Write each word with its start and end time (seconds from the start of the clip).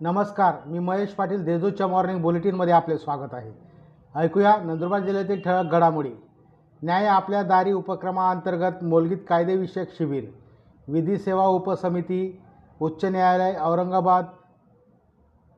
नमस्कार 0.00 0.54
मी 0.66 0.78
महेश 0.78 1.10
पाटील 1.10 1.42
देजूच्या 1.44 1.86
मॉर्निंग 1.86 2.20
बुलेटिनमध्ये 2.22 2.74
आपले 2.74 2.98
स्वागत 2.98 3.32
आहे. 3.34 3.50
ऐकूया 4.14 4.54
नंदुरबार 4.56 5.00
जिल्ह्यातील 5.00 5.40
ठळक 5.40 5.70
घडामोडी. 5.70 6.10
न्याय 6.82 7.06
आपल्या 7.06 7.42
दारी 7.42 7.72
उपक्रमाअंतर्गत 7.72 8.84
मोलगीत 8.84 9.24
कायदेविषयक 9.28 9.96
शिबिर. 9.98 10.24
विधी 10.88 11.18
सेवा 11.18 11.46
उपसमिती 11.46 12.40
उच्च 12.80 13.04
न्यायालय 13.04 13.56
औरंगाबाद 13.60 14.24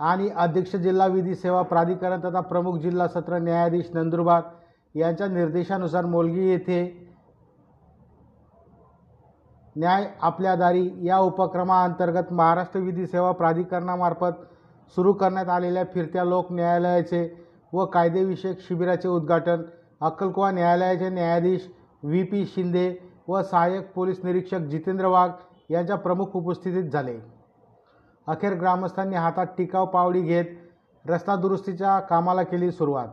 आणि 0.00 0.28
अध्यक्ष 0.36 0.76
जिल्हा 0.76 1.06
विधी 1.06 1.34
सेवा 1.34 1.62
प्राधिकरण 1.62 2.20
तथा 2.20 2.40
प्रमुख 2.40 2.78
जिल्हा 2.78 3.08
सत्र 3.08 3.38
न्यायाधीश 3.38 3.90
नंदुरबार 3.94 4.42
यांच्या 4.94 5.26
निर्देशानुसार 5.26 6.04
मोलगी 6.04 6.48
येथे 6.48 7.05
न्याय 9.76 10.06
आपल्या 10.22 10.54
दारी 10.56 10.90
या 11.02 11.18
उपक्रमाअंतर्गत 11.18 12.32
महाराष्ट्र 12.32 12.80
विधी 12.80 13.06
सेवा 13.06 13.30
प्राधिकरणामार्फत 13.32 14.44
सुरू 14.94 15.12
करण्यात 15.12 15.48
आलेल्या 15.48 15.82
फिरत्या 15.94 16.24
लोक 16.24 16.52
न्यायालयाचे 16.52 17.28
व 17.72 17.84
कायदेविषयक 17.84 18.60
शिबिराचे 18.60 19.08
उद्घाटन 19.08 19.62
अक्कलकुवा 20.00 20.50
न्यायालयाचे 20.50 21.08
न्यायाधीश 21.08 21.66
व्ही 22.02 22.22
पी 22.22 22.44
शिंदे 22.46 22.88
व 23.28 23.42
सहाय्यक 23.42 23.92
पोलीस 23.94 24.20
निरीक्षक 24.24 24.66
जितेंद्र 24.70 25.06
वाघ 25.06 25.30
यांच्या 25.70 25.96
प्रमुख 25.96 26.36
उपस्थितीत 26.36 26.90
झाले. 26.90 27.18
अखेर 28.26 28.54
ग्रामस्थांनी 28.54 29.16
हातात 29.16 29.46
टिकाव 29.58 29.86
पावडी 29.86 30.20
घेत 30.22 30.44
रस्ता 31.04 31.36
दुरुस्तीच्या 31.36 31.98
कामाला 32.00 32.42
केली 32.42 32.70
सुरुवात. 32.70 33.08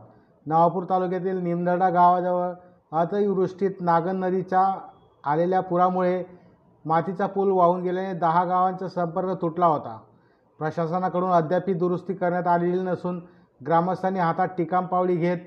नवापूर 0.46 0.84
तालुक्यातील 0.90 1.42
निमदडा 1.42 1.88
गावाजवळ 1.90 2.52
अतिवृष्टीत 2.92 3.80
नागन 3.80 4.24
नदीच्या 4.24 4.64
आलेल्या 5.24 5.60
पुरामुळे 5.60 6.22
मातीचा 6.84 7.26
पूल 7.26 7.50
वाहून 7.50 7.82
गेल्याने 7.82 8.12
दहा 8.18 8.44
गावांचा 8.44 8.88
संपर्क 8.88 9.40
तुटला 9.42 9.66
होता. 9.66 9.98
प्रशासनाकडून 10.60 11.30
अद्यापही 11.30 11.74
दुरुस्ती 11.74 12.14
करण्यात 12.14 12.46
आलेली 12.46 12.82
नसून 12.82 13.20
ग्रामस्थांनी 13.60 14.18
हातात 14.18 14.48
टिकाम 14.48 14.86
पावली 14.86 15.16
घेत 15.16 15.38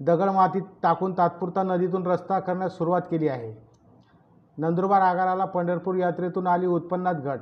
दगड 0.00 0.30
मातीत 0.30 0.62
टाकून 0.82 1.12
तात्पुरता 1.18 1.62
नदीतून 1.62 2.06
रस्ता 2.06 2.38
करण्यास 2.38 2.76
सुरुवात 2.78 3.02
केली 3.10 3.28
आहे. 3.28 3.52
नंदुरबार 4.58 5.02
आगाराला 5.02 5.44
पंढरपूर 5.44 5.94
यात्रेतून 5.94 6.46
आली 6.46 6.66
उत्पन्नात 6.66 7.14
घट. 7.14 7.40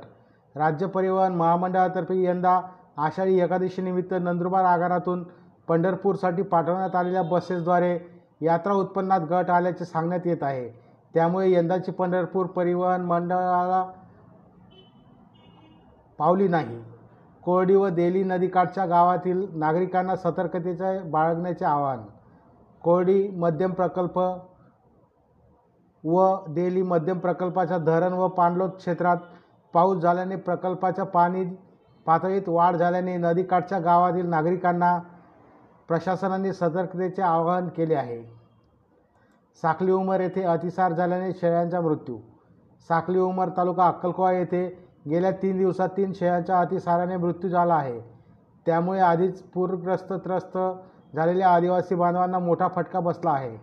राज्य 0.55 0.87
परिवहन 0.87 1.35
महामंडळातर्फे 1.35 2.21
यंदा 2.23 2.59
आषाढी 2.97 3.39
एकादशीनिमित्त 3.39 4.13
नंदुरबार 4.13 4.65
आगारातून 4.65 5.23
पंढरपूरसाठी 5.67 6.41
पाठवण्यात 6.41 6.95
आलेल्या 6.95 7.21
बसेसद्वारे 7.21 7.97
यात्रा 8.41 8.73
उत्पन्नात 8.73 9.19
घट 9.19 9.49
आल्याचे 9.49 9.85
सांगण्यात 9.85 10.27
येत 10.27 10.43
आहे. 10.43 10.84
त्यामुळे 11.15 11.51
यंदाची 11.51 11.91
पंढरपूर 11.91 12.45
परिवहन 12.45 13.01
मंडळाला 13.01 13.83
पावली 16.19 16.47
नाही. 16.47 16.81
कोरडी 17.43 17.75
व 17.75 17.89
देली 17.89 18.23
नदीकाठच्या 18.23 18.85
गावातील 18.85 19.45
नागरिकांना 19.59 20.15
सतर्कतेचे 20.15 20.99
बाळगण्याचे 21.01 21.65
आवाहन. 21.65 22.01
कोरडी 22.83 23.27
मध्यम 23.29 23.71
प्रकल्प 23.71 24.17
व 26.03 26.35
देली 26.47 26.81
मध्यम 26.81 27.19
प्रकल्पाच्या 27.19 27.77
धरण 27.77 28.13
व 28.13 28.27
पाणलोट 28.27 28.75
क्षेत्रात 28.77 29.17
पाऊस 29.73 29.97
झाल्याने 29.97 30.35
प्रकल्पाच्या 30.35 31.05
पाणी 31.05 31.43
पातळीत 32.05 32.49
वाढ 32.49 32.75
झाल्याने 32.75 33.15
नदीकाठच्या 33.17 33.79
गावातील 33.79 34.25
नागरिकांना 34.25 34.97
प्रशासनाने 35.87 36.53
सतर्कतेचे 36.53 37.21
आवाहन 37.21 37.67
केले 37.67 37.95
आहे. 37.95 38.23
साखली 39.61 39.91
उमर 39.91 40.19
येथे 40.19 40.43
अतिसार 40.43 40.93
झाल्याने 40.93 41.31
शेळ्यांचा 41.31 41.81
मृत्यू. 41.81 42.17
साखली 42.89 43.19
उमर 43.19 43.49
तालुका 43.57 43.87
अक्कलकोवा 43.87 44.31
येथे 44.31 44.89
गेल्या 45.09 45.31
तीन 45.31 45.57
दिवसात 45.57 45.89
तीन 45.89 46.13
शेळ्यांच्या 46.13 46.59
अतिसाराने 46.59 47.17
मृत्यू 47.17 47.49
झाला 47.49 47.75
आहे. 47.75 47.99
त्यामुळे 48.65 48.99
आधीच 48.99 49.41
पूरग्रस्त 49.41 50.13
त्रस्त 50.13 50.57
झालेल्या 51.15 51.49
आदिवासी 51.49 51.95
बांधवांना 51.95 52.39
मोठा 52.39 52.67
फटका 52.67 52.99
बसला 52.99 53.31
आहे. 53.31 53.57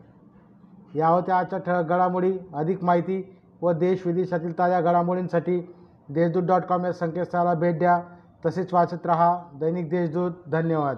या 0.99 1.09
होत्या 1.09 1.39
आजच्या 1.39 1.59
ठळक 1.59 1.85
घडामोडी. 1.85 2.39
अधिक 2.55 2.85
माहिती 2.85 3.39
व 3.63 3.73
देश 3.73 4.07
विदेशातील 4.07 4.59
ताज्या 4.59 4.81
घडामोडींसाठी 4.81 5.75
देशदूत 6.09 6.43
डॉट 6.43 6.63
कॉम 6.63 6.85
या 6.85 6.93
संकेतस्थळाला 6.93 7.55
भेट 7.55 7.79
द्या. 7.79 8.03
तसेच 8.47 8.75
वाचत 8.75 9.07
रहा. 9.07 9.43
दैनिक 9.55 9.91
देशदूत. 9.91 10.33
धन्यवाद. 10.47 10.97